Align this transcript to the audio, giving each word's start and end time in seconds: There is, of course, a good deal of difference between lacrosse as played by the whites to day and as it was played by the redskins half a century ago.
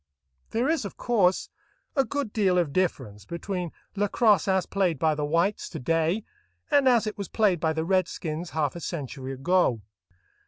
There 0.49 0.67
is, 0.67 0.83
of 0.83 0.97
course, 0.97 1.49
a 1.95 2.03
good 2.03 2.33
deal 2.33 2.57
of 2.57 2.73
difference 2.73 3.23
between 3.23 3.71
lacrosse 3.95 4.47
as 4.47 4.65
played 4.65 4.97
by 4.97 5.13
the 5.13 5.23
whites 5.23 5.69
to 5.69 5.79
day 5.79 6.23
and 6.71 6.89
as 6.89 7.05
it 7.05 7.19
was 7.19 7.27
played 7.27 7.59
by 7.59 7.71
the 7.73 7.85
redskins 7.85 8.49
half 8.49 8.75
a 8.75 8.79
century 8.81 9.31
ago. 9.33 9.83